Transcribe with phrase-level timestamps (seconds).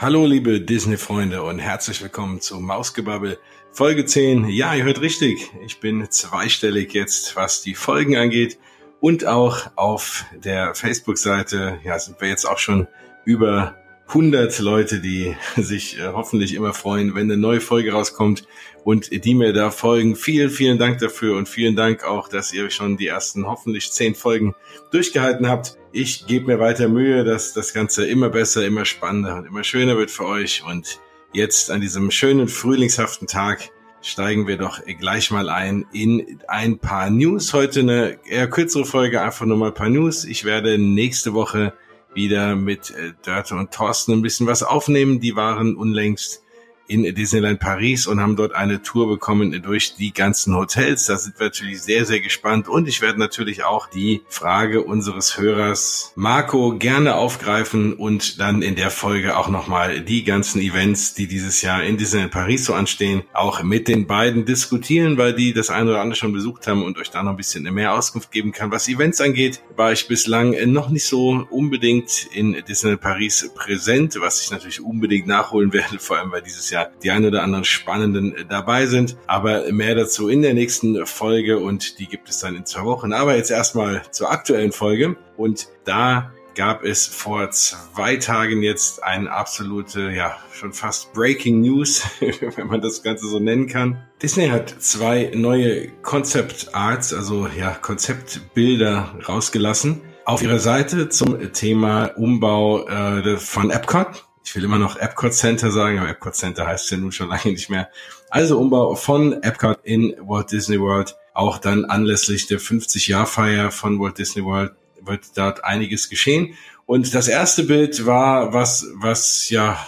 [0.00, 3.38] Hallo liebe Disney-Freunde und herzlich willkommen zu Mausgebabbel
[3.70, 4.48] Folge 10.
[4.48, 8.58] Ja, ihr hört richtig, ich bin zweistellig jetzt, was die Folgen angeht
[9.00, 12.88] und auch auf der Facebook-Seite, ja, sind wir jetzt auch schon
[13.26, 13.76] über
[14.10, 18.46] 100 Leute, die sich äh, hoffentlich immer freuen, wenn eine neue Folge rauskommt
[18.84, 20.16] und die mir da folgen.
[20.16, 24.16] Vielen, vielen Dank dafür und vielen Dank auch, dass ihr schon die ersten hoffentlich 10
[24.16, 24.54] Folgen
[24.90, 25.76] durchgehalten habt.
[25.92, 29.96] Ich gebe mir weiter Mühe, dass das Ganze immer besser, immer spannender und immer schöner
[29.96, 30.64] wird für euch.
[30.66, 30.98] Und
[31.32, 33.70] jetzt an diesem schönen frühlingshaften Tag
[34.02, 37.52] steigen wir doch gleich mal ein in ein paar News.
[37.52, 40.24] Heute eine eher kürzere Folge, einfach nur mal ein paar News.
[40.24, 41.74] Ich werde nächste Woche
[42.14, 45.20] wieder mit äh, Dörte und Thorsten ein bisschen was aufnehmen.
[45.20, 46.42] Die waren unlängst
[46.90, 51.06] in Disneyland Paris und haben dort eine Tour bekommen durch die ganzen Hotels.
[51.06, 52.68] Da sind wir natürlich sehr, sehr gespannt.
[52.68, 58.74] Und ich werde natürlich auch die Frage unseres Hörers Marco gerne aufgreifen und dann in
[58.74, 63.22] der Folge auch nochmal die ganzen Events, die dieses Jahr in Disneyland Paris so anstehen,
[63.32, 66.98] auch mit den beiden diskutieren, weil die das eine oder andere schon besucht haben und
[66.98, 68.72] euch da noch ein bisschen mehr Auskunft geben kann.
[68.72, 74.40] Was Events angeht, war ich bislang noch nicht so unbedingt in Disneyland Paris präsent, was
[74.42, 78.34] ich natürlich unbedingt nachholen werde, vor allem weil dieses Jahr die ein oder anderen spannenden
[78.34, 79.16] äh, dabei sind.
[79.26, 83.12] Aber mehr dazu in der nächsten Folge und die gibt es dann in zwei Wochen.
[83.12, 89.30] Aber jetzt erstmal zur aktuellen Folge und da gab es vor zwei Tagen jetzt eine
[89.30, 94.02] absolute, ja, schon fast Breaking News, wenn man das Ganze so nennen kann.
[94.22, 102.06] Disney hat zwei neue Concept Arts, also ja, Konzeptbilder rausgelassen auf ihrer Seite zum Thema
[102.16, 106.90] Umbau äh, von Epcot ich will immer noch Epcot Center sagen, aber Epcot Center heißt
[106.90, 107.88] ja nun schon lange nicht mehr.
[108.30, 111.16] Also Umbau von Epcot in Walt Disney World.
[111.34, 114.72] Auch dann anlässlich der 50-Jahr-Feier von Walt Disney World
[115.02, 116.54] wird dort einiges geschehen.
[116.86, 119.78] Und das erste Bild war was, was ja,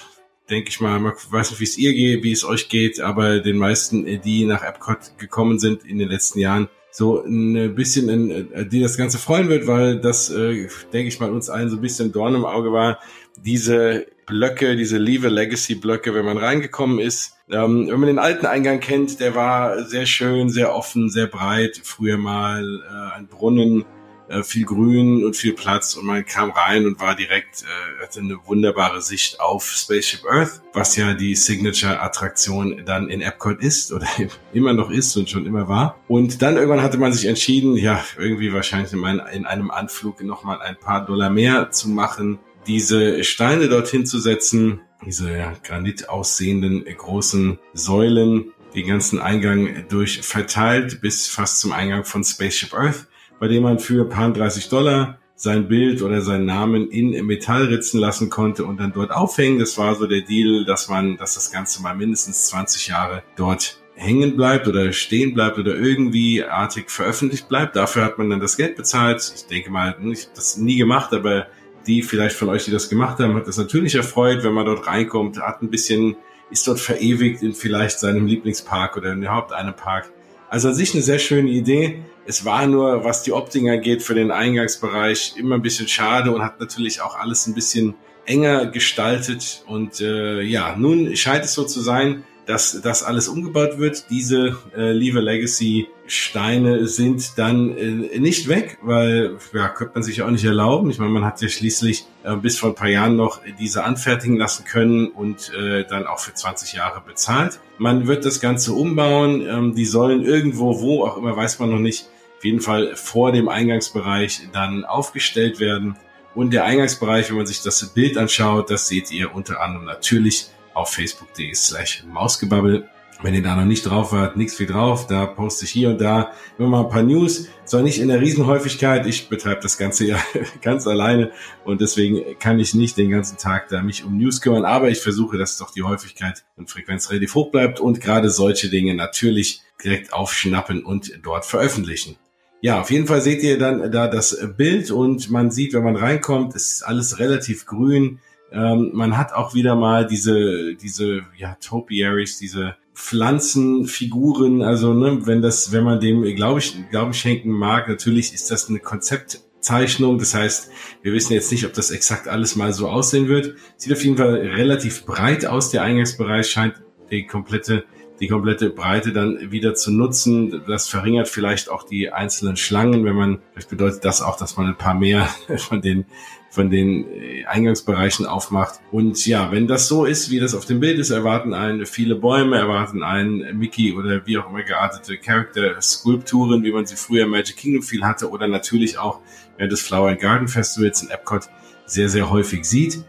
[0.48, 3.40] denke ich mal, ich weiß nicht, wie es ihr geht, wie es euch geht, aber
[3.40, 8.68] den meisten, die nach Epcot gekommen sind in den letzten Jahren, so ein bisschen, in,
[8.68, 11.80] die das Ganze freuen wird, weil das, äh, denke ich mal, uns allen so ein
[11.80, 12.98] bisschen Dorn im Auge war.
[13.42, 17.34] Diese Blöcke, diese Leave Legacy Blöcke, wenn man reingekommen ist.
[17.50, 21.80] Ähm, wenn man den alten Eingang kennt, der war sehr schön, sehr offen, sehr breit.
[21.82, 23.86] Früher mal äh, ein Brunnen,
[24.32, 28.20] äh, viel Grün und viel Platz und man kam rein und war direkt, äh, hatte
[28.20, 34.06] eine wunderbare Sicht auf Spaceship Earth, was ja die Signature-Attraktion dann in Epcot ist oder
[34.52, 36.00] immer noch ist und schon immer war.
[36.08, 40.76] Und dann irgendwann hatte man sich entschieden, ja, irgendwie wahrscheinlich in, einem Anflug nochmal ein
[40.76, 47.58] paar Dollar mehr zu machen diese Steine dorthin zu setzen, diese ja, Granit aussehenden großen
[47.72, 53.06] Säulen, den ganzen Eingang durch verteilt bis fast zum Eingang von Spaceship Earth,
[53.42, 57.98] bei dem man für paar 30 Dollar sein Bild oder seinen Namen in Metall ritzen
[57.98, 59.58] lassen konnte und dann dort aufhängen.
[59.58, 63.82] Das war so der Deal, dass man, dass das Ganze mal mindestens 20 Jahre dort
[63.96, 67.74] hängen bleibt oder stehen bleibt oder irgendwie artig veröffentlicht bleibt.
[67.74, 69.32] Dafür hat man dann das Geld bezahlt.
[69.34, 71.48] Ich denke mal, ich habe das nie gemacht, aber
[71.88, 74.86] die vielleicht von euch, die das gemacht haben, hat das natürlich erfreut, wenn man dort
[74.86, 76.14] reinkommt, hat ein bisschen,
[76.52, 80.12] ist dort verewigt in vielleicht seinem Lieblingspark oder überhaupt einem Park.
[80.52, 82.02] Also an sich eine sehr schöne Idee.
[82.26, 86.42] Es war nur, was die Optik angeht, für den Eingangsbereich immer ein bisschen schade und
[86.42, 87.94] hat natürlich auch alles ein bisschen
[88.26, 89.64] enger gestaltet.
[89.66, 94.10] Und äh, ja, nun scheint es so zu sein, dass das alles umgebaut wird.
[94.10, 100.22] Diese äh, Lever Legacy Steine sind dann äh, nicht weg, weil ja, könnte man sich
[100.22, 100.90] auch nicht erlauben.
[100.90, 104.36] Ich meine, man hat ja schließlich äh, bis vor ein paar Jahren noch diese anfertigen
[104.36, 107.60] lassen können und äh, dann auch für 20 Jahre bezahlt.
[107.78, 109.46] Man wird das Ganze umbauen.
[109.46, 112.08] Ähm, die sollen irgendwo, wo auch immer, weiß man noch nicht,
[112.38, 115.96] auf jeden Fall vor dem Eingangsbereich dann aufgestellt werden.
[116.34, 120.48] Und der Eingangsbereich, wenn man sich das Bild anschaut, das seht ihr unter anderem natürlich
[120.74, 122.88] auf facebook.de slash mausgebabbel.
[123.22, 125.06] Wenn ihr da noch nicht drauf wart, nichts viel drauf.
[125.06, 127.46] Da poste ich hier und da immer mal ein paar News.
[127.64, 129.06] Zwar nicht in der Riesenhäufigkeit.
[129.06, 130.18] Ich betreibe das Ganze ja
[130.60, 131.30] ganz alleine
[131.64, 134.64] und deswegen kann ich nicht den ganzen Tag da mich um News kümmern.
[134.64, 138.68] Aber ich versuche, dass doch die Häufigkeit und Frequenz relativ hoch bleibt und gerade solche
[138.68, 142.16] Dinge natürlich direkt aufschnappen und dort veröffentlichen.
[142.60, 145.96] Ja, auf jeden Fall seht ihr dann da das Bild und man sieht, wenn man
[145.96, 148.20] reinkommt, ist alles relativ grün.
[148.52, 155.40] Ähm, man hat auch wieder mal diese, diese, ja, Topiaries, diese Pflanzenfiguren, also ne, wenn
[155.40, 160.18] das, wenn man dem, glaube ich, glaube ich, schenken mag, natürlich ist das eine Konzeptzeichnung.
[160.18, 160.70] Das heißt,
[161.02, 163.54] wir wissen jetzt nicht, ob das exakt alles mal so aussehen wird.
[163.76, 165.70] Sieht auf jeden Fall relativ breit aus.
[165.70, 167.84] Der Eingangsbereich scheint die komplette
[168.22, 170.62] die komplette Breite dann wieder zu nutzen.
[170.68, 174.68] Das verringert vielleicht auch die einzelnen Schlangen, wenn man, vielleicht bedeutet das auch, dass man
[174.68, 176.06] ein paar mehr von den
[176.52, 178.78] von den äh, Eingangsbereichen aufmacht.
[178.90, 182.14] Und ja, wenn das so ist, wie das auf dem Bild ist, erwarten einen viele
[182.14, 187.30] Bäume, erwarten einen Mickey oder wie auch immer geartete Character-Skulpturen, wie man sie früher im
[187.30, 189.20] Magic Kingdom viel hatte oder natürlich auch
[189.56, 191.48] während des Flower and Garden Festivals in Epcot
[191.86, 193.02] sehr, sehr häufig sieht.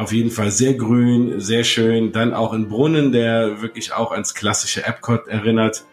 [0.00, 2.10] Auf jeden Fall sehr grün, sehr schön.
[2.10, 5.84] Dann auch ein Brunnen, der wirklich auch ans klassische Epcot erinnert.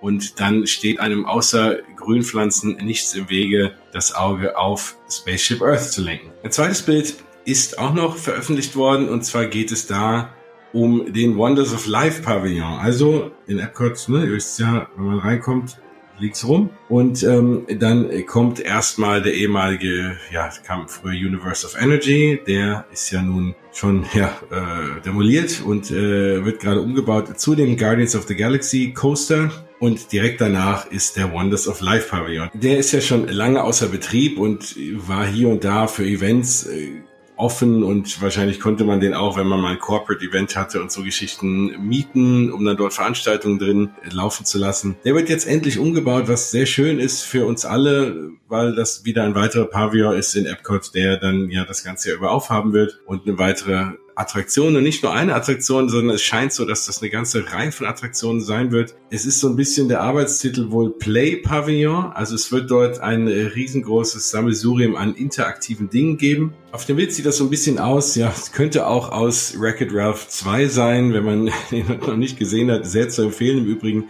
[0.00, 6.02] Und dann steht einem außer Grünpflanzen nichts im Wege, das Auge auf Spaceship Earth zu
[6.02, 6.30] lenken.
[6.44, 10.32] Ein zweites Bild ist auch noch veröffentlicht worden und zwar geht es da
[10.72, 12.78] um den Wonders of Life Pavillon.
[12.78, 15.76] Also in Epcot, ne, ihr wisst ja, wenn man reinkommt,
[16.18, 16.70] liegt's rum.
[16.88, 23.10] Und ähm, dann kommt erstmal der ehemalige, ja, kam früher Universe of Energy, der ist
[23.10, 28.26] ja nun schon ja, äh, demoliert und äh, wird gerade umgebaut zu dem Guardians of
[28.26, 29.50] the Galaxy Coaster.
[29.78, 32.48] Und direkt danach ist der Wonders of Life Pavilion.
[32.54, 34.74] Der ist ja schon lange außer Betrieb und
[35.06, 37.02] war hier und da für Events äh,
[37.36, 40.90] offen und wahrscheinlich konnte man den auch, wenn man mal ein Corporate Event hatte und
[40.90, 44.96] so Geschichten mieten, um dann dort Veranstaltungen drin laufen zu lassen.
[45.04, 49.24] Der wird jetzt endlich umgebaut, was sehr schön ist für uns alle, weil das wieder
[49.24, 53.00] ein weiterer Pavillon ist in Epcot, der dann ja das ganze Jahr über aufhaben wird
[53.06, 57.02] und eine weitere Attraktionen und nicht nur eine Attraktion, sondern es scheint so, dass das
[57.02, 58.94] eine ganze Reihe von Attraktionen sein wird.
[59.10, 62.12] Es ist so ein bisschen der Arbeitstitel wohl Play Pavillon.
[62.14, 66.54] Also es wird dort ein riesengroßes Sammelsurium an interaktiven Dingen geben.
[66.72, 69.90] Auf dem Bild sieht das so ein bisschen aus, ja, es könnte auch aus Wreck-It
[69.92, 72.86] Ralph 2 sein, wenn man ihn noch nicht gesehen hat.
[72.86, 74.04] Sehr zu empfehlen im Übrigen.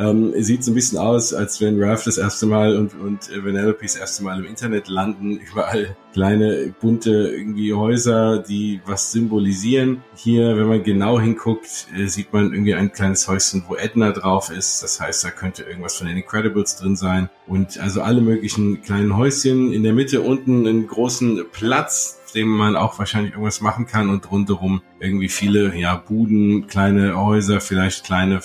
[0.00, 3.82] Ähm, sieht so ein bisschen aus, als wenn Ralph das erste Mal und, und Vanellope
[3.82, 5.38] das erste Mal im Internet landen.
[5.52, 10.02] Überall kleine, bunte irgendwie Häuser, die was symbolisieren.
[10.16, 14.50] Hier, wenn man genau hinguckt, äh, sieht man irgendwie ein kleines Häuschen, wo Edna drauf
[14.50, 14.82] ist.
[14.82, 17.28] Das heißt, da könnte irgendwas von den Incredibles drin sein.
[17.46, 19.70] Und also alle möglichen kleinen Häuschen.
[19.70, 24.30] In der Mitte unten einen großen Platz, dem man auch wahrscheinlich irgendwas machen kann und
[24.30, 28.40] rundherum irgendwie viele ja Buden, kleine Häuser, vielleicht kleine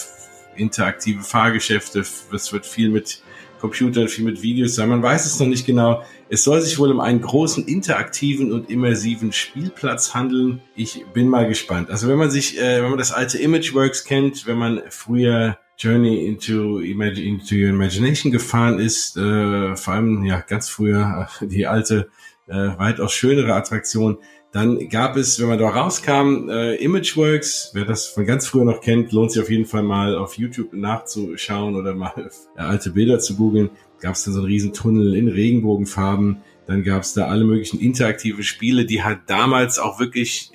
[0.55, 1.99] interaktive Fahrgeschäfte.
[1.99, 3.21] Es wird viel mit
[3.59, 4.89] Computern, viel mit Videos sein.
[4.89, 6.03] Man weiß es noch nicht genau.
[6.29, 10.61] Es soll sich wohl um einen großen interaktiven und immersiven Spielplatz handeln.
[10.75, 11.89] Ich bin mal gespannt.
[11.89, 16.25] Also wenn man sich, äh, wenn man das alte Imageworks kennt, wenn man früher Journey
[16.25, 22.09] into, into Your Imagination gefahren ist, äh, vor allem ja ganz früher äh, die alte,
[22.47, 24.17] äh, weitaus schönere Attraktion,
[24.55, 27.71] dann gab es, wenn man da rauskam, äh, Imageworks.
[27.73, 30.71] Wer das von ganz früher noch kennt, lohnt sich auf jeden Fall mal auf YouTube
[30.71, 32.13] nachzuschauen oder mal
[32.55, 33.69] äh, alte Bilder zu googeln.
[33.99, 36.37] Gab es dann so einen riesen Tunnel in Regenbogenfarben.
[36.67, 40.53] Dann gab es da alle möglichen interaktive Spiele, die halt damals auch wirklich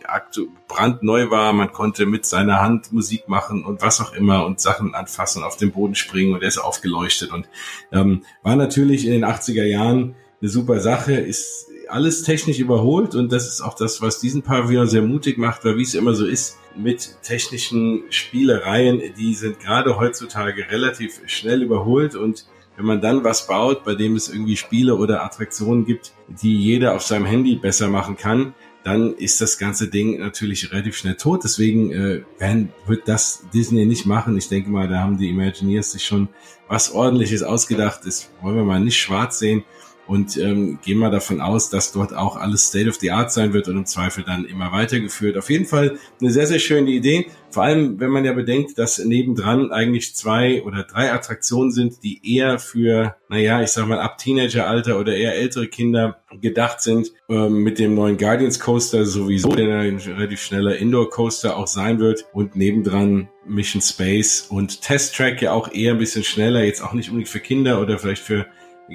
[0.66, 1.52] brandneu war.
[1.52, 5.58] Man konnte mit seiner Hand Musik machen und was auch immer und Sachen anfassen, auf
[5.58, 7.50] den Boden springen und er ist aufgeleuchtet und
[7.92, 13.32] ähm, war natürlich in den 80er Jahren eine super Sache, ist alles technisch überholt und
[13.32, 16.26] das ist auch das, was diesen Pavillon sehr mutig macht, weil wie es immer so
[16.26, 22.46] ist, mit technischen Spielereien, die sind gerade heutzutage relativ schnell überholt und
[22.76, 26.94] wenn man dann was baut, bei dem es irgendwie Spiele oder Attraktionen gibt, die jeder
[26.94, 28.54] auf seinem Handy besser machen kann,
[28.84, 31.44] dann ist das ganze Ding natürlich relativ schnell tot.
[31.44, 34.38] Deswegen äh, werden, wird das Disney nicht machen.
[34.38, 36.28] Ich denke mal, da haben die Imagineers sich schon
[36.68, 38.00] was ordentliches ausgedacht.
[38.06, 39.64] Das wollen wir mal nicht schwarz sehen
[40.10, 43.52] und ähm, gehen wir davon aus, dass dort auch alles State of the Art sein
[43.52, 45.38] wird und im Zweifel dann immer weitergeführt.
[45.38, 47.28] Auf jeden Fall eine sehr, sehr schöne Idee.
[47.50, 52.20] Vor allem, wenn man ja bedenkt, dass nebendran eigentlich zwei oder drei Attraktionen sind, die
[52.36, 57.12] eher für, naja, ich sag mal, ab Teenageralter oder eher ältere Kinder gedacht sind.
[57.28, 62.00] Ähm, mit dem neuen Guardians Coaster sowieso, der ein relativ schneller Indoor Coaster auch sein
[62.00, 62.24] wird.
[62.32, 66.94] Und nebendran Mission Space und Test Track ja auch eher ein bisschen schneller, jetzt auch
[66.94, 68.46] nicht unbedingt für Kinder oder vielleicht für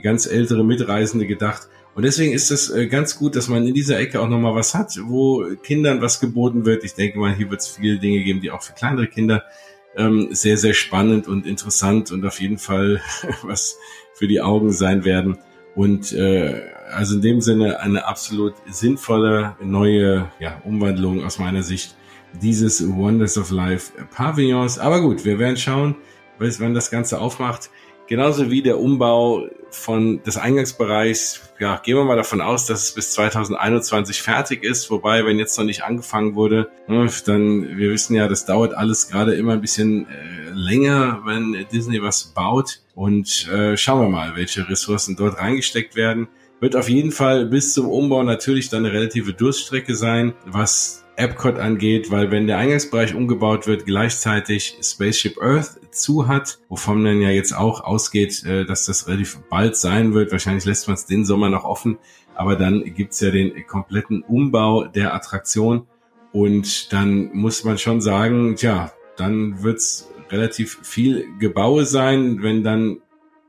[0.01, 1.67] ganz ältere Mitreisende gedacht.
[1.95, 4.73] Und deswegen ist es äh, ganz gut, dass man in dieser Ecke auch nochmal was
[4.73, 6.83] hat, wo Kindern was geboten wird.
[6.83, 9.43] Ich denke mal, hier wird es viele Dinge geben, die auch für kleinere Kinder
[9.95, 13.01] ähm, sehr, sehr spannend und interessant und auf jeden Fall
[13.43, 13.77] was
[14.13, 15.37] für die Augen sein werden.
[15.73, 16.61] Und äh,
[16.91, 21.95] also in dem Sinne eine absolut sinnvolle neue ja, Umwandlung aus meiner Sicht
[22.41, 24.79] dieses Wonders of Life Pavillons.
[24.79, 25.95] Aber gut, wir werden schauen,
[26.39, 27.69] wann das Ganze aufmacht.
[28.07, 32.93] Genauso wie der Umbau von des Eingangsbereichs, ja, gehen wir mal davon aus, dass es
[32.93, 34.89] bis 2021 fertig ist.
[34.91, 39.07] Wobei, wenn jetzt noch nicht angefangen wurde, ne, dann, wir wissen ja, das dauert alles
[39.07, 42.81] gerade immer ein bisschen äh, länger, wenn Disney was baut.
[42.93, 46.27] Und äh, schauen wir mal, welche Ressourcen dort reingesteckt werden.
[46.59, 51.59] Wird auf jeden Fall bis zum Umbau natürlich dann eine relative Durststrecke sein, was Epcot
[51.59, 57.29] angeht, weil wenn der Eingangsbereich umgebaut wird, gleichzeitig Spaceship Earth zu hat, wovon man ja
[57.29, 60.31] jetzt auch ausgeht, äh, dass das relativ bald sein wird.
[60.31, 61.97] Wahrscheinlich lässt man es den Sommer noch offen,
[62.35, 65.87] aber dann gibt's ja den kompletten Umbau der Attraktion
[66.31, 72.97] und dann muss man schon sagen, tja, dann wird's relativ viel Gebaue sein, wenn dann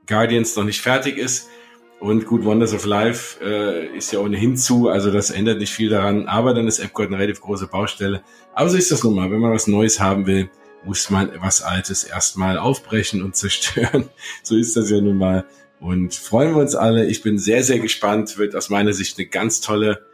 [0.06, 1.48] Guardians noch nicht fertig ist
[1.98, 5.88] und gut, Wonders of Life äh, ist ja ohnehin zu, also das ändert nicht viel
[5.88, 6.26] daran.
[6.26, 8.22] Aber dann ist Epcot eine relativ große Baustelle.
[8.54, 9.30] Aber so ist das nun mal.
[9.30, 10.50] Wenn man was Neues haben will,
[10.84, 14.10] muss man was Altes erstmal aufbrechen und zerstören.
[14.42, 15.46] so ist das ja nun mal.
[15.80, 17.06] Und freuen wir uns alle.
[17.06, 18.36] Ich bin sehr, sehr gespannt.
[18.36, 20.06] Wird aus meiner Sicht eine ganz tolle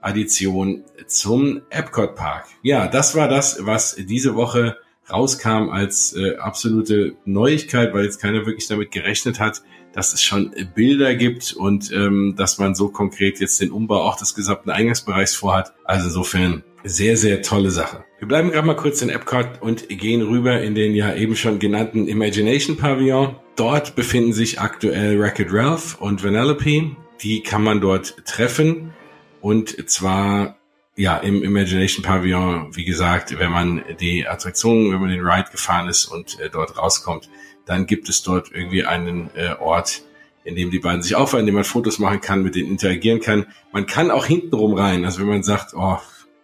[0.00, 2.46] Addition zum Epcot Park.
[2.62, 4.76] Ja, das war das, was diese Woche
[5.08, 9.62] rauskam als äh, absolute Neuigkeit, weil jetzt keiner wirklich damit gerechnet hat
[9.92, 14.16] dass es schon Bilder gibt und ähm, dass man so konkret jetzt den Umbau auch
[14.16, 15.72] des gesamten Eingangsbereichs vorhat.
[15.84, 18.04] Also insofern sehr, sehr tolle Sache.
[18.18, 21.58] Wir bleiben gerade mal kurz in Epcot und gehen rüber in den ja eben schon
[21.58, 23.36] genannten Imagination Pavillon.
[23.56, 26.96] Dort befinden sich aktuell Wreck-It Ralph und Vanellope.
[27.22, 28.92] Die kann man dort treffen
[29.40, 30.56] und zwar
[30.94, 35.88] ja, im Imagination Pavillon, wie gesagt, wenn man die Attraktion, wenn man den Ride gefahren
[35.88, 37.30] ist und äh, dort rauskommt,
[37.66, 40.02] dann gibt es dort irgendwie einen äh, Ort,
[40.44, 43.20] in dem die beiden sich aufhalten, in dem man Fotos machen kann, mit denen interagieren
[43.20, 43.46] kann.
[43.72, 45.04] Man kann auch hintenrum rein.
[45.04, 45.98] Also wenn man sagt, oh,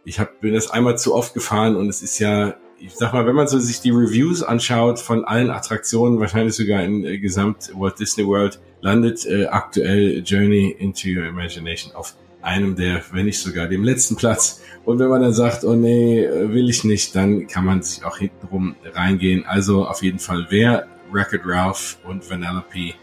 [0.05, 3.27] ich hab, bin das einmal zu oft gefahren und es ist ja, ich sag mal,
[3.27, 7.73] wenn man so sich die Reviews anschaut von allen Attraktionen, wahrscheinlich sogar in äh, Gesamt
[7.75, 13.41] Walt Disney World, landet äh, aktuell Journey into Your Imagination auf einem der, wenn nicht
[13.41, 14.63] sogar dem letzten Platz.
[14.85, 18.05] Und wenn man dann sagt, oh nee, äh, will ich nicht, dann kann man sich
[18.05, 19.45] auch hintenrum reingehen.
[19.45, 22.95] Also auf jeden Fall, wer Wreck-It Ralph und Vanellope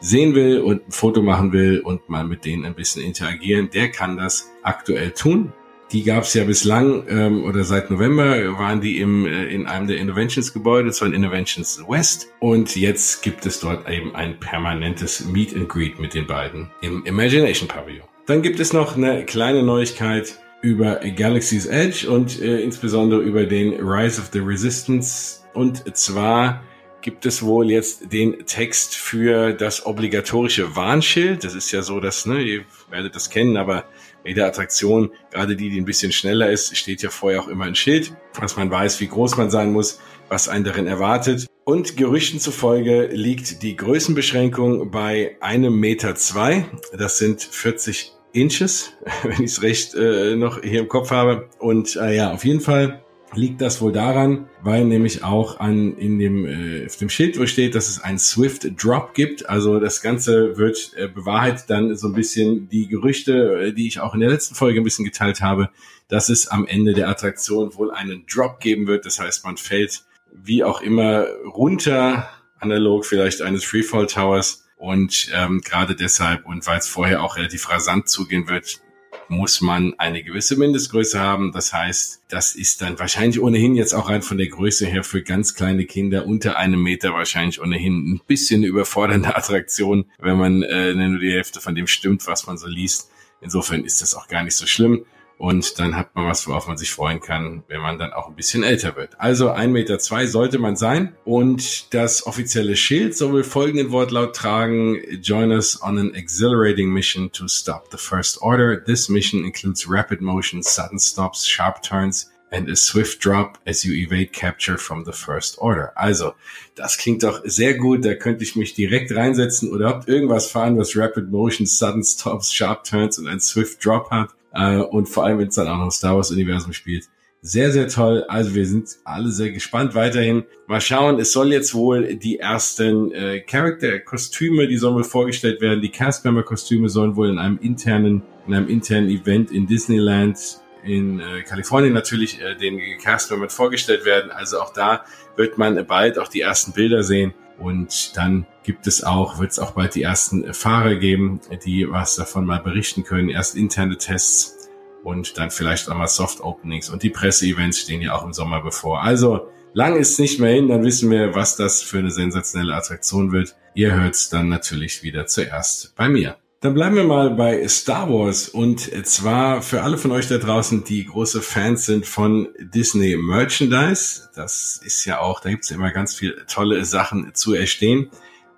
[0.00, 3.90] sehen will und ein Foto machen will und mal mit denen ein bisschen interagieren, der
[3.90, 5.52] kann das aktuell tun.
[5.92, 9.88] Die gab es ja bislang ähm, oder seit November waren die im, äh, in einem
[9.88, 12.32] der Innovations-Gebäude, zwar in Innovations West.
[12.38, 17.04] Und jetzt gibt es dort eben ein permanentes Meet and Greet mit den beiden im
[17.06, 18.06] Imagination Pavilion.
[18.26, 23.74] Dann gibt es noch eine kleine Neuigkeit über Galaxy's Edge und äh, insbesondere über den
[23.80, 25.40] Rise of the Resistance.
[25.54, 26.62] Und zwar
[27.02, 31.44] gibt es wohl jetzt den Text für das obligatorische Warnschild.
[31.44, 33.84] Das ist ja so, dass, ne, ihr werdet das kennen, aber
[34.24, 37.64] bei der Attraktion, gerade die, die ein bisschen schneller ist, steht ja vorher auch immer
[37.64, 41.46] ein Schild, dass man weiß, wie groß man sein muss, was einen darin erwartet.
[41.64, 46.66] Und Gerüchten zufolge liegt die Größenbeschränkung bei einem Meter zwei.
[46.96, 48.92] Das sind 40 Inches,
[49.22, 51.48] wenn ich es recht äh, noch hier im Kopf habe.
[51.58, 53.02] Und äh, ja, auf jeden Fall
[53.34, 57.46] liegt das wohl daran, weil nämlich auch an in dem äh, auf dem Schild wo
[57.46, 59.48] steht, dass es einen Swift Drop gibt.
[59.48, 64.00] Also das Ganze wird äh, bewahrheitet dann so ein bisschen die Gerüchte, äh, die ich
[64.00, 65.70] auch in der letzten Folge ein bisschen geteilt habe,
[66.08, 69.06] dass es am Ende der Attraktion wohl einen Drop geben wird.
[69.06, 74.66] Das heißt, man fällt wie auch immer runter, analog vielleicht eines Freefall Towers.
[74.76, 78.80] Und ähm, gerade deshalb und weil es vorher auch relativ rasant zugehen wird,
[79.28, 81.52] muss man eine gewisse Mindestgröße haben.
[81.52, 85.22] Das heißt, das ist dann wahrscheinlich ohnehin jetzt auch rein von der Größe her für
[85.22, 90.94] ganz kleine Kinder unter einem Meter wahrscheinlich ohnehin ein bisschen überfordernde Attraktion, wenn man äh,
[90.94, 93.10] nur die Hälfte von dem stimmt, was man so liest.
[93.40, 95.04] Insofern ist das auch gar nicht so schlimm.
[95.40, 98.36] Und dann hat man was, worauf man sich freuen kann, wenn man dann auch ein
[98.36, 99.18] bisschen älter wird.
[99.18, 101.14] Also ein Meter zwei sollte man sein.
[101.24, 105.00] Und das offizielle Schild soll folgenden Wortlaut tragen.
[105.22, 108.84] Join us on an exhilarating mission to stop the First Order.
[108.84, 113.94] This mission includes rapid motion, sudden stops, sharp turns, and a swift drop as you
[113.94, 115.92] evade capture from the first order.
[115.96, 116.34] Also,
[116.74, 118.04] das klingt doch sehr gut.
[118.04, 122.52] Da könnte ich mich direkt reinsetzen oder habt irgendwas fahren, was Rapid Motion, Sudden Stops,
[122.52, 124.28] Sharp Turns und ein Swift Drop hat.
[124.52, 127.08] Äh, und vor allem, wenn es dann auch noch Star Wars Universum spielt.
[127.42, 128.24] Sehr, sehr toll.
[128.28, 130.44] Also wir sind alle sehr gespannt weiterhin.
[130.66, 135.80] Mal schauen, es soll jetzt wohl die ersten äh, Charakter-Kostüme, die sollen wohl vorgestellt werden.
[135.80, 141.42] Die Castmember-Kostüme sollen wohl in einem internen, in einem internen Event in Disneyland in äh,
[141.42, 144.30] Kalifornien natürlich äh, den Castmembern vorgestellt werden.
[144.30, 145.04] Also auch da
[145.36, 147.32] wird man bald auch die ersten Bilder sehen.
[147.58, 152.14] Und dann gibt es auch, wird es auch bald die ersten Fahrer geben, die was
[152.14, 153.28] davon mal berichten können.
[153.28, 154.70] Erst interne Tests
[155.02, 158.62] und dann vielleicht auch mal Soft Openings und die Presseevents stehen ja auch im Sommer
[158.62, 159.02] bevor.
[159.02, 163.32] Also lang ist nicht mehr hin, dann wissen wir, was das für eine sensationelle Attraktion
[163.32, 163.56] wird.
[163.74, 166.36] Ihr hört's dann natürlich wieder zuerst bei mir.
[166.60, 170.84] Dann bleiben wir mal bei Star Wars und zwar für alle von euch da draußen,
[170.84, 174.28] die große Fans sind von Disney Merchandise.
[174.36, 178.10] Das ist ja auch, da gibt's ja immer ganz viele tolle Sachen zu erstehen.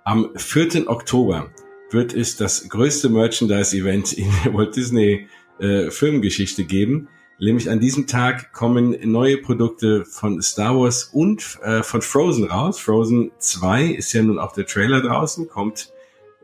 [0.05, 0.89] Am 4.
[0.89, 1.49] Oktober
[1.89, 5.29] wird es das größte Merchandise-Event in der Walt Disney
[5.59, 7.07] äh, Filmgeschichte geben.
[7.39, 12.79] Nämlich an diesem Tag kommen neue Produkte von Star Wars und äh, von Frozen raus.
[12.79, 15.93] Frozen 2 ist ja nun auch der Trailer draußen, kommt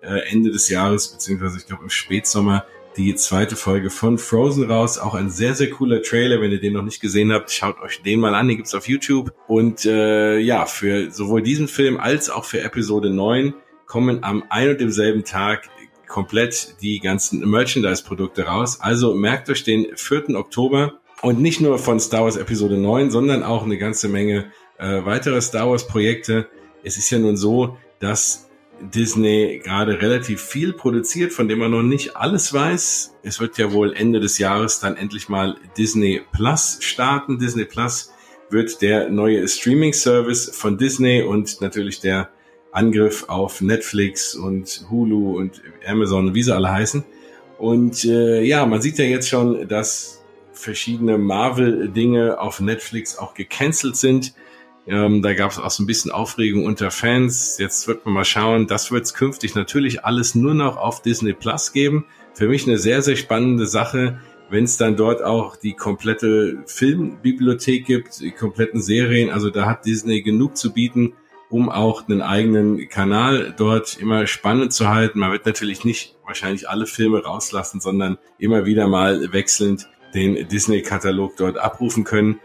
[0.01, 2.63] äh, Ende des Jahres, beziehungsweise ich glaube im Spätsommer
[3.00, 4.98] die zweite Folge von Frozen raus.
[5.00, 6.41] Auch ein sehr, sehr cooler Trailer.
[6.41, 8.50] Wenn ihr den noch nicht gesehen habt, schaut euch den mal an.
[8.50, 9.34] Den gibt's auf YouTube.
[9.48, 13.53] Und äh, ja, für sowohl diesen Film als auch für Episode 9
[13.86, 15.70] kommen am ein und demselben Tag
[16.10, 18.82] komplett die ganzen Merchandise-Produkte raus.
[18.82, 20.36] Also merkt euch den 4.
[20.36, 25.06] Oktober und nicht nur von Star Wars Episode 9, sondern auch eine ganze Menge äh,
[25.06, 26.50] weitere Star Wars Projekte.
[26.84, 28.49] Es ist ja nun so, dass
[28.81, 33.15] Disney gerade relativ viel produziert, von dem man noch nicht alles weiß.
[33.24, 37.39] Es wird ja wohl Ende des Jahres dann endlich mal Disney Plus starten.
[37.39, 38.12] Disney Plus
[38.50, 42.29] wird der neue Streaming-Service von Disney und natürlich der
[42.71, 47.03] Angriff auf Netflix und Hulu und Amazon, wie sie alle heißen.
[47.57, 53.95] Und äh, ja, man sieht ja jetzt schon, dass verschiedene Marvel-Dinge auf Netflix auch gecancelt
[53.95, 54.33] sind.
[54.89, 57.58] Ähm, da gab es auch so ein bisschen Aufregung unter Fans.
[57.60, 58.67] Jetzt wird man mal schauen.
[58.67, 62.05] Das wird es künftig natürlich alles nur noch auf Disney Plus geben.
[62.34, 64.19] Für mich eine sehr, sehr spannende Sache,
[64.50, 69.29] wenn es dann dort auch die komplette Filmbibliothek gibt, die kompletten Serien.
[69.29, 71.13] Also da hat Disney genug zu bieten
[71.50, 75.19] um auch einen eigenen Kanal dort immer spannend zu halten.
[75.19, 81.38] Man wird natürlich nicht wahrscheinlich alle Filme rauslassen, sondern immer wieder mal wechselnd den Disney-Katalog
[81.38, 82.39] dort abrufen können.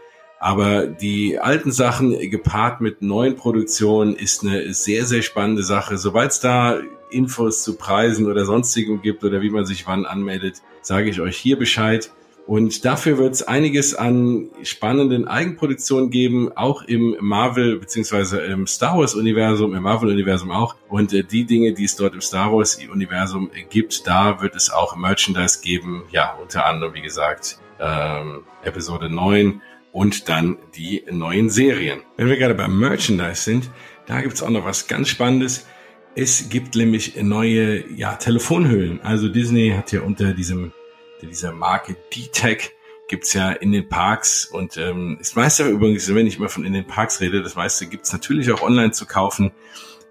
[0.45, 5.97] Aber die alten Sachen gepaart mit neuen Produktionen ist eine sehr, sehr spannende Sache.
[5.97, 10.61] Sobald es da Infos zu Preisen oder sonstigem gibt oder wie man sich wann anmeldet,
[10.83, 12.11] sage ich euch hier Bescheid.
[12.45, 18.99] Und dafür wird es einiges an spannenden Eigenproduktionen geben, auch im Marvel- beziehungsweise im Star
[18.99, 20.75] Wars-Universum, im Marvel-Universum auch.
[20.89, 24.95] Und äh, die Dinge, die es dort im Star Wars-Universum gibt, da wird es auch
[24.95, 26.03] Merchandise geben.
[26.11, 29.59] Ja, unter anderem, wie gesagt, ähm, Episode 9
[29.95, 32.01] und dann die neuen Serien.
[32.17, 33.71] Wenn wir gerade beim Merchandise sind,
[34.07, 35.67] da gibt's auch noch was ganz Spannendes.
[36.15, 38.99] Es gibt nämlich neue ja, Telefonhüllen.
[39.03, 40.73] Also Disney hat ja unter diesem
[41.21, 42.71] dieser Marke D-Tech
[43.07, 46.73] gibt's ja in den Parks und ähm, das meiste übrigens, wenn ich immer von in
[46.73, 49.51] den Parks rede, das meiste gibt's natürlich auch online zu kaufen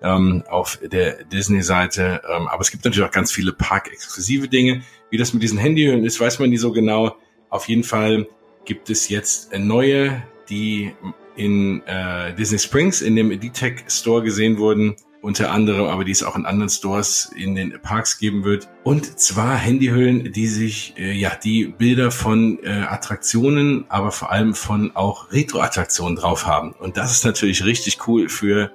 [0.01, 4.83] ähm, auf der Disney-Seite, ähm, aber es gibt natürlich auch ganz viele Park-exklusive Dinge.
[5.11, 7.17] Wie das mit diesen Handyhüllen ist, weiß man nie so genau.
[7.51, 8.27] Auf jeden Fall
[8.65, 10.95] gibt es jetzt neue, die
[11.37, 16.23] in äh, Disney Springs in dem D-Tech Store gesehen wurden unter anderem, aber die es
[16.23, 18.69] auch in anderen Stores in den Parks geben wird.
[18.83, 24.55] Und zwar Handyhüllen, die sich, äh, ja, die Bilder von äh, Attraktionen, aber vor allem
[24.55, 26.73] von auch Retro-Attraktionen drauf haben.
[26.73, 28.71] Und das ist natürlich richtig cool für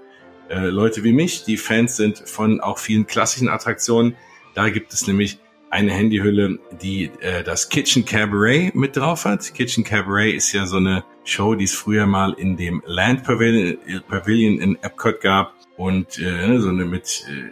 [0.49, 4.15] äh, Leute wie mich, die Fans sind von auch vielen klassischen Attraktionen.
[4.55, 5.37] Da gibt es nämlich
[5.69, 9.53] eine Handyhülle, die äh, das Kitchen Cabaret mit drauf hat.
[9.53, 14.59] Kitchen Cabaret ist ja so eine Show, die es früher mal in dem Land Pavilion,
[14.59, 17.51] in Epcot gab und äh, so eine mit äh,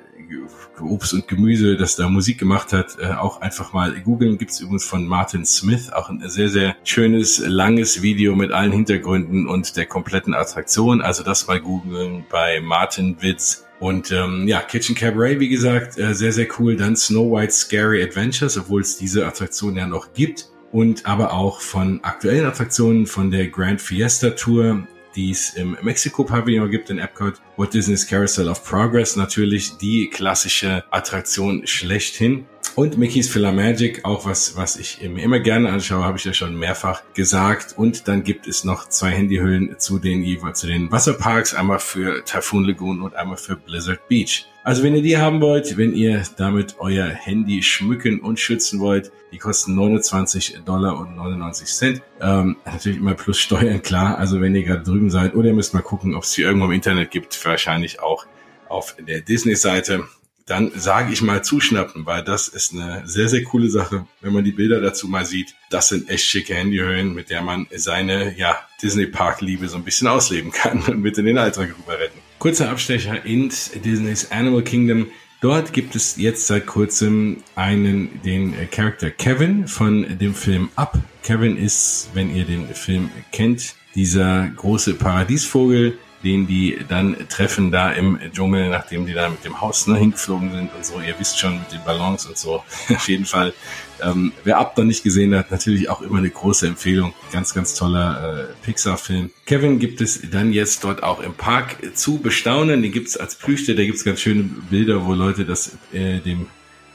[0.82, 4.38] Obst und Gemüse, das da Musik gemacht hat, äh, auch einfach mal googeln.
[4.38, 9.48] Gibt's übrigens von Martin Smith auch ein sehr, sehr schönes, langes Video mit allen Hintergründen
[9.48, 11.02] und der kompletten Attraktion.
[11.02, 13.67] Also das mal googeln bei Martin Witz.
[13.80, 16.76] Und ähm, ja, Kitchen Cabaret, wie gesagt, äh, sehr, sehr cool.
[16.76, 20.50] Dann Snow White Scary Adventures, obwohl es diese Attraktion ja noch gibt.
[20.72, 24.88] Und aber auch von aktuellen Attraktionen von der Grand Fiesta Tour
[25.18, 27.42] die es im Mexiko-Pavillon gibt in Epcot.
[27.58, 32.46] Walt Disney's Carousel of Progress natürlich die klassische Attraktion schlechthin.
[32.78, 36.34] Und Mickey's Filler Magic, auch was, was ich mir immer gerne anschaue, habe ich ja
[36.34, 37.74] schon mehrfach gesagt.
[37.76, 42.24] Und dann gibt es noch zwei Handyhüllen zu den jeweils zu den Wasserparks, einmal für
[42.24, 44.46] Typhoon Lagoon und einmal für Blizzard Beach.
[44.64, 49.12] Also wenn ihr die haben wollt, wenn ihr damit euer Handy schmücken und schützen wollt,
[49.32, 52.02] die kosten 29 Dollar und 99 Cent.
[52.22, 54.20] Ähm, natürlich immer plus Steuern, klar.
[54.20, 56.66] Also wenn ihr gerade drüben seid oder ihr müsst mal gucken, ob es sie irgendwo
[56.66, 58.28] im Internet gibt, wahrscheinlich auch
[58.70, 60.04] auf der Disney-Seite.
[60.48, 64.46] Dann sage ich mal zuschnappen, weil das ist eine sehr, sehr coole Sache, wenn man
[64.46, 65.54] die Bilder dazu mal sieht.
[65.70, 70.52] Das sind echt schicke Handyhöhlen, mit der man seine ja, Disney-Park-Liebe so ein bisschen ausleben
[70.52, 72.18] kann und mit in den Alltag rüber retten.
[72.40, 75.08] Kurzer Abstecher ins Disney's Animal Kingdom.
[75.42, 80.98] Dort gibt es jetzt seit kurzem einen, den Charakter Kevin von dem Film Up.
[81.24, 87.92] Kevin ist, wenn ihr den Film kennt, dieser große Paradiesvogel, den die dann treffen da
[87.92, 91.00] im Dschungel, nachdem die da mit dem Haus ne, hingeflogen sind und so.
[91.00, 92.64] Ihr wisst schon mit den Ballons und so.
[92.90, 93.54] Auf jeden Fall.
[94.02, 97.14] Ähm, wer Up noch nicht gesehen hat, natürlich auch immer eine große Empfehlung.
[97.32, 99.32] Ganz, ganz toller äh, Pixar-Film.
[99.46, 102.82] Kevin gibt es dann jetzt dort auch im Park zu bestaunen.
[102.82, 103.76] Den gibt es als Plüschtier.
[103.76, 106.48] Da gibt es ganz schöne Bilder, wo Leute das äh, dem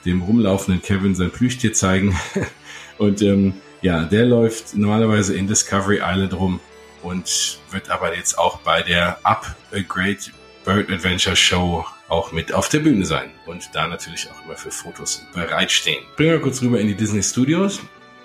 [0.04, 2.16] dem rumlaufenden Kevin sein Plüschtier zeigen.
[2.98, 6.60] und ähm, Ja, der läuft normalerweise in Discovery Island rum
[7.02, 10.32] und wird aber jetzt auch bei der Up a Great
[10.64, 14.70] Bird Adventure Show auch mit auf der Bühne sein und da natürlich auch immer für
[14.70, 16.04] Fotos bereitstehen.
[16.16, 17.80] Bringen wir kurz rüber in die Disney Studios.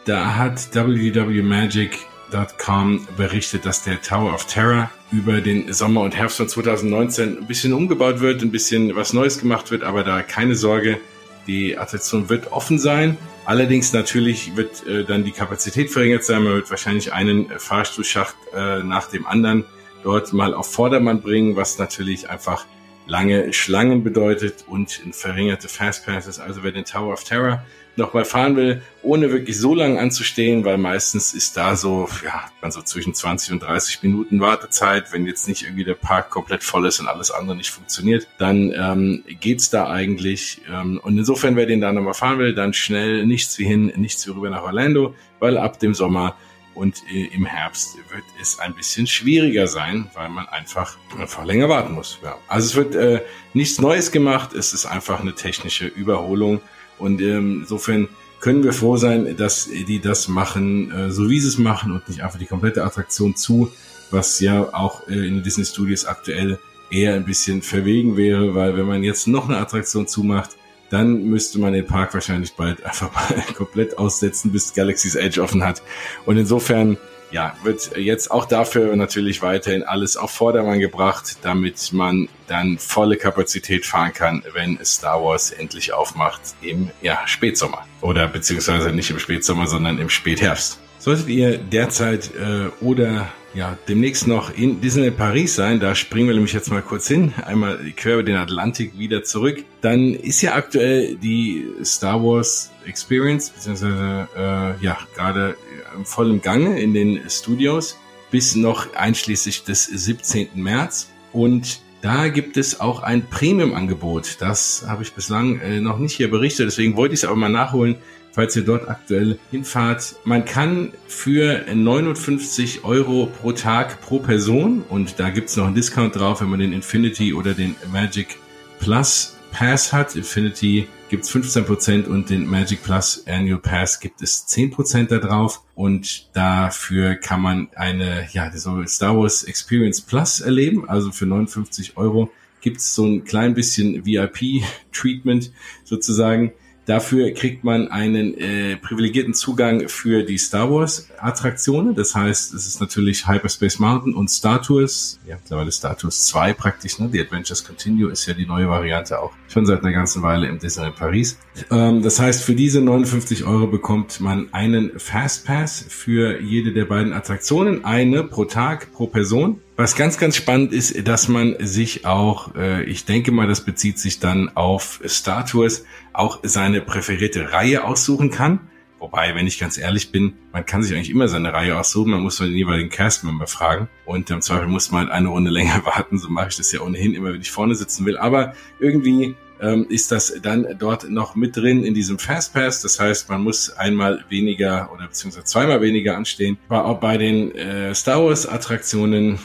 [0.05, 6.49] Da hat www.magic.com berichtet, dass der Tower of Terror über den Sommer und Herbst von
[6.49, 10.99] 2019 ein bisschen umgebaut wird, ein bisschen was Neues gemacht wird, aber da keine Sorge,
[11.47, 13.17] die Attraktion wird offen sein.
[13.47, 16.43] Allerdings natürlich wird äh, dann die Kapazität verringert sein.
[16.43, 19.63] Man wird wahrscheinlich einen Fahrstuhlschacht äh, nach dem anderen
[20.03, 22.65] dort mal auf Vordermann bringen, was natürlich einfach
[23.05, 26.41] lange Schlangen bedeutet und verringerte Fastpasses.
[26.41, 27.63] Also wer den Tower of Terror
[27.97, 32.71] nochmal fahren will, ohne wirklich so lange anzustehen, weil meistens ist da so, ja, man
[32.71, 36.85] so zwischen 20 und 30 Minuten Wartezeit, wenn jetzt nicht irgendwie der Park komplett voll
[36.85, 40.61] ist und alles andere nicht funktioniert, dann ähm, geht's da eigentlich.
[40.71, 44.25] Ähm, und insofern, wer den da nochmal fahren will, dann schnell nichts wie hin, nichts
[44.27, 46.35] wie rüber nach Orlando, weil ab dem Sommer
[46.77, 51.69] und äh, im Herbst wird es ein bisschen schwieriger sein, weil man einfach, einfach länger
[51.69, 52.19] warten muss.
[52.23, 52.37] Ja.
[52.47, 56.61] Also es wird äh, nichts Neues gemacht, es ist einfach eine technische Überholung
[56.99, 58.07] und ähm, insofern
[58.39, 62.07] können wir froh sein, dass die das machen, äh, so wie sie es machen und
[62.07, 63.71] nicht einfach die komplette Attraktion zu,
[64.11, 68.77] was ja auch äh, in den Disney Studios aktuell eher ein bisschen verwegen wäre, weil
[68.77, 70.51] wenn man jetzt noch eine Attraktion zumacht,
[70.89, 75.63] dann müsste man den Park wahrscheinlich bald einfach mal komplett aussetzen, bis Galaxy's Edge offen
[75.63, 75.81] hat.
[76.25, 76.97] Und insofern
[77.31, 83.17] ja, wird jetzt auch dafür natürlich weiterhin alles auf Vordermann gebracht, damit man dann volle
[83.17, 87.85] Kapazität fahren kann, wenn Star Wars endlich aufmacht im ja, Spätsommer.
[88.01, 90.79] Oder beziehungsweise nicht im Spätsommer, sondern im Spätherbst.
[90.99, 95.79] Solltet ihr derzeit äh, oder ja, demnächst noch in Disneyland Paris sein.
[95.79, 97.33] Da springen wir nämlich jetzt mal kurz hin.
[97.43, 99.63] Einmal quer über den Atlantik wieder zurück.
[99.81, 105.57] Dann ist ja aktuell die Star Wars Experience, beziehungsweise äh, ja, gerade
[105.95, 107.97] im vollen Gange in den Studios
[108.29, 110.49] bis noch einschließlich des 17.
[110.53, 111.09] März.
[111.33, 114.37] Und da gibt es auch ein Premium-Angebot.
[114.39, 117.49] Das habe ich bislang äh, noch nicht hier berichtet, deswegen wollte ich es aber mal
[117.49, 117.95] nachholen
[118.37, 120.17] falls ihr dort aktuell hinfahrt.
[120.23, 126.15] Man kann für 59 Euro pro Tag pro Person und da gibt's noch einen Discount
[126.15, 128.37] drauf, wenn man den Infinity oder den Magic
[128.79, 130.15] Plus Pass hat.
[130.15, 136.29] Infinity gibt's 15% und den Magic Plus Annual Pass gibt es 10% da drauf und
[136.33, 142.29] dafür kann man eine, ja, so Star Wars Experience Plus erleben, also für 59 Euro
[142.61, 145.51] gibt's so ein klein bisschen VIP-Treatment
[145.83, 146.53] sozusagen.
[146.87, 151.95] Dafür kriegt man einen äh, privilegierten Zugang für die Star Wars Attraktionen.
[151.95, 155.19] Das heißt, es ist natürlich Hyperspace Mountain und Star Tours.
[155.27, 156.97] Ja, mittlerweile Star Tours 2 praktisch.
[156.97, 157.09] Ne?
[157.09, 160.59] Die Adventures Continue ist ja die neue Variante auch schon seit einer ganzen Weile im
[160.59, 161.37] Disneyland Paris.
[161.69, 167.11] Ähm, das heißt, für diese 59 Euro bekommt man einen Fastpass für jede der beiden
[167.11, 167.83] Attraktionen.
[167.83, 169.59] Eine pro Tag, pro Person.
[169.79, 173.99] Was ganz, ganz spannend ist, dass man sich auch, äh, ich denke mal, das bezieht
[173.99, 178.59] sich dann auf Star Tours, auch seine präferierte Reihe aussuchen kann.
[178.97, 182.21] Wobei, wenn ich ganz ehrlich bin, man kann sich eigentlich immer seine Reihe aussuchen, man
[182.21, 185.85] muss nur den jeweiligen Castmember fragen und im Zweifel muss man halt eine Runde länger
[185.85, 188.17] warten, so mache ich das ja ohnehin immer, wenn ich vorne sitzen will.
[188.17, 192.81] Aber irgendwie ähm, ist das dann dort noch mit drin in diesem Fastpass.
[192.81, 196.57] Das heißt, man muss einmal weniger oder beziehungsweise zweimal weniger anstehen.
[196.67, 199.37] Aber auch bei den äh, Star Wars Attraktionen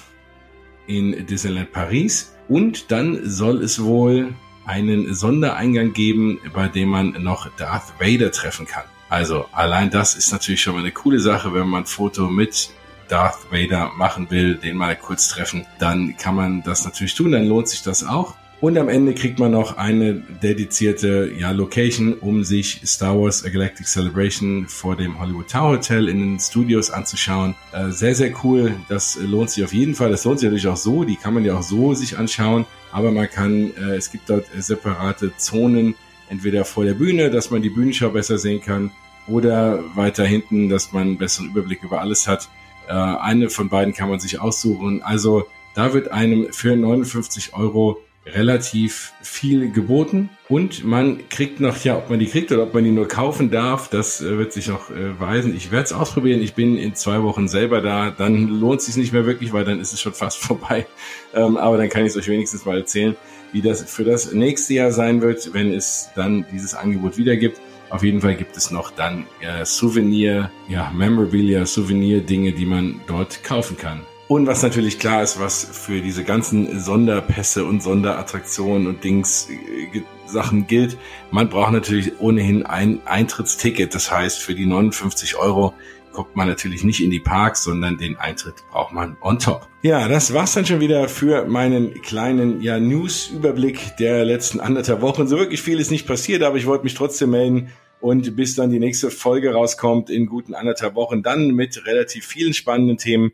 [0.87, 2.35] in Disneyland Paris.
[2.49, 8.66] Und dann soll es wohl einen Sondereingang geben, bei dem man noch Darth Vader treffen
[8.66, 8.85] kann.
[9.09, 12.71] Also allein das ist natürlich schon mal eine coole Sache, wenn man ein Foto mit
[13.09, 17.47] Darth Vader machen will, den mal kurz treffen, dann kann man das natürlich tun, dann
[17.47, 18.35] lohnt sich das auch.
[18.62, 23.48] Und am Ende kriegt man noch eine dedizierte ja, Location, um sich Star Wars A
[23.48, 27.57] Galactic Celebration vor dem Hollywood Tower Hotel in den Studios anzuschauen.
[27.72, 28.77] Äh, sehr, sehr cool.
[28.88, 30.11] Das lohnt sich auf jeden Fall.
[30.11, 31.03] Das lohnt sich natürlich auch so.
[31.03, 32.64] Die kann man ja auch so sich anschauen.
[32.92, 35.96] Aber man kann, äh, es gibt dort separate Zonen,
[36.31, 38.92] entweder vor der Bühne, dass man die Bühnenschau besser sehen kann,
[39.27, 42.48] oder weiter hinten, dass man einen besseren Überblick über alles hat.
[42.87, 45.03] Äh, eine von beiden kann man sich aussuchen.
[45.03, 51.97] Also da wird einem für 59 Euro relativ viel geboten und man kriegt noch, ja,
[51.97, 54.69] ob man die kriegt oder ob man die nur kaufen darf, das äh, wird sich
[54.69, 55.57] noch äh, weisen.
[55.57, 56.41] Ich werde es ausprobieren.
[56.41, 58.11] Ich bin in zwei Wochen selber da.
[58.11, 60.87] Dann lohnt es sich nicht mehr wirklich, weil dann ist es schon fast vorbei.
[61.35, 63.17] Ähm, aber dann kann ich es euch wenigstens mal erzählen,
[63.53, 67.61] wie das für das nächste Jahr sein wird, wenn es dann dieses Angebot wieder gibt.
[67.91, 73.45] Auf jeden Fall gibt es noch dann äh, Souvenir, ja, Memorabilia, Souvenir-Dinge, die man dort
[73.45, 74.01] kaufen kann.
[74.29, 80.03] Und was natürlich klar ist, was für diese ganzen Sonderpässe und Sonderattraktionen und Dings äh,
[80.27, 80.97] Sachen gilt,
[81.31, 83.95] man braucht natürlich ohnehin ein Eintrittsticket.
[83.95, 85.75] Das heißt, für die 59 Euro
[86.13, 89.69] kommt man natürlich nicht in die Parks, sondern den Eintritt braucht man on top.
[89.83, 95.27] Ja, das war's dann schon wieder für meinen kleinen ja, News-Überblick der letzten anderthalb Wochen.
[95.27, 97.73] So wirklich viel ist nicht passiert, aber ich wollte mich trotzdem melden.
[98.01, 102.53] Und bis dann die nächste Folge rauskommt in guten anderthalb Wochen, dann mit relativ vielen
[102.53, 103.33] spannenden Themen,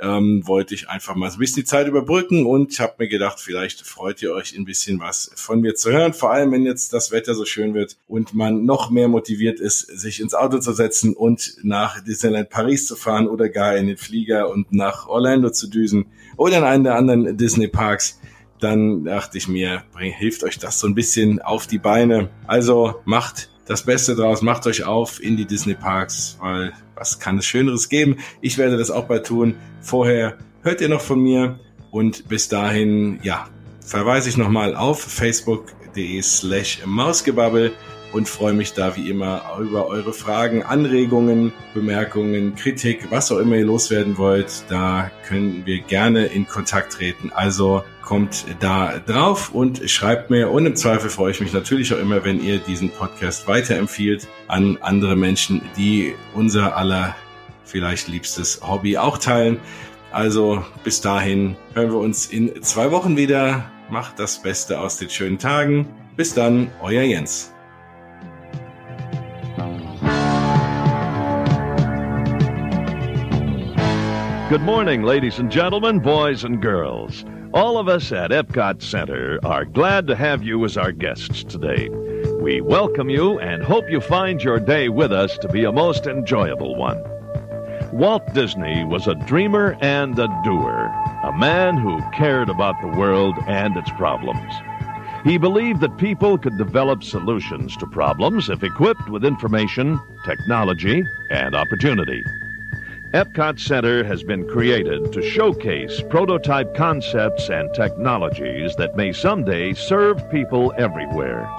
[0.00, 3.40] ähm, wollte ich einfach mal so ein bisschen die Zeit überbrücken und habe mir gedacht,
[3.40, 6.92] vielleicht freut ihr euch ein bisschen was von mir zu hören, vor allem wenn jetzt
[6.92, 10.72] das Wetter so schön wird und man noch mehr motiviert ist, sich ins Auto zu
[10.72, 15.50] setzen und nach Disneyland Paris zu fahren oder gar in den Flieger und nach Orlando
[15.50, 16.06] zu düsen
[16.36, 18.18] oder in einen der anderen Disney Parks
[18.60, 22.28] dann dachte ich mir, bring, hilft euch das so ein bisschen auf die Beine.
[22.46, 27.38] Also macht das Beste draus, macht euch auf in die Disney Parks, weil was kann
[27.38, 28.16] es Schöneres geben?
[28.40, 29.56] Ich werde das auch bald tun.
[29.80, 33.46] Vorher hört ihr noch von mir und bis dahin, ja,
[33.84, 37.72] verweise ich nochmal auf facebook.de slash mausgebabbel
[38.12, 43.56] und freue mich da wie immer über eure Fragen, Anregungen, Bemerkungen, Kritik, was auch immer
[43.56, 44.64] ihr loswerden wollt.
[44.70, 47.30] Da können wir gerne in Kontakt treten.
[47.34, 50.50] Also kommt da drauf und schreibt mir.
[50.50, 54.78] Und im Zweifel freue ich mich natürlich auch immer, wenn ihr diesen Podcast weiterempfiehlt an
[54.80, 57.14] andere Menschen, die unser aller
[57.64, 59.60] vielleicht liebstes Hobby auch teilen.
[60.10, 63.70] Also bis dahin hören wir uns in zwei Wochen wieder.
[63.90, 65.86] Macht das Beste aus den schönen Tagen.
[66.16, 67.52] Bis dann, euer Jens.
[74.48, 77.26] Good morning, ladies and gentlemen, boys and girls.
[77.54, 81.88] All of us at Epcot Center are glad to have you as our guests today.
[82.42, 86.06] We welcome you and hope you find your day with us to be a most
[86.06, 87.02] enjoyable one.
[87.90, 93.34] Walt Disney was a dreamer and a doer, a man who cared about the world
[93.46, 94.52] and its problems.
[95.24, 101.56] He believed that people could develop solutions to problems if equipped with information, technology, and
[101.56, 102.22] opportunity.
[103.14, 110.30] Epcot Center has been created to showcase prototype concepts and technologies that may someday serve
[110.30, 111.50] people everywhere.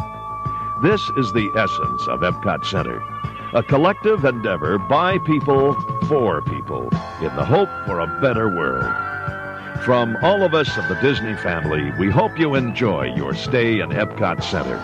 [0.84, 3.02] This is the essence of Epcot Center,
[3.56, 5.74] a collective endeavor by people
[6.08, 6.84] for people
[7.20, 8.94] in the hope for a better world.
[9.84, 13.90] From all of us of the Disney family, we hope you enjoy your stay in
[13.90, 14.78] Epcot Center.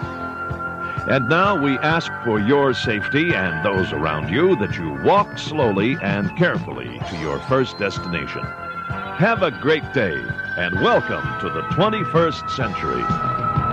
[1.08, 5.98] And now we ask for your safety and those around you that you walk slowly
[6.02, 8.42] and carefully to your first destination.
[8.42, 10.20] Have a great day
[10.58, 13.65] and welcome to the 21st century.